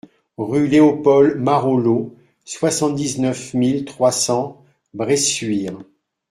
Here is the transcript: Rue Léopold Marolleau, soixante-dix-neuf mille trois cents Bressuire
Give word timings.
Rue 0.39 0.67
Léopold 0.67 1.37
Marolleau, 1.39 2.15
soixante-dix-neuf 2.43 3.53
mille 3.53 3.85
trois 3.85 4.11
cents 4.11 4.65
Bressuire 4.95 5.77